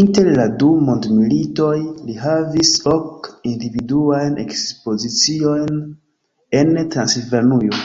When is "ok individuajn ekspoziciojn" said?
2.94-5.80